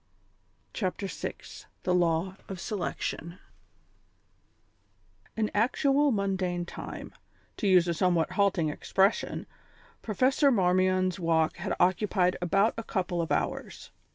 [0.73, 1.35] CHAPTER VI
[1.83, 3.37] THE LAW OF SELECTION
[5.37, 7.13] In actual mundane time,
[7.57, 9.45] to use a somewhat halting expression,
[10.01, 13.91] Professor Marmion's walk had occupied about a couple of hours.